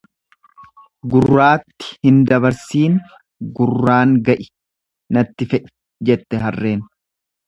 Gurraatti 1.13 1.89
hin 2.07 2.15
dabarsiin 2.31 2.95
gurraan 3.59 4.15
ga'i 4.31 4.47
natti 5.19 5.47
fe'i, 5.53 5.71
jette 6.11 6.41
harreen. 6.47 6.83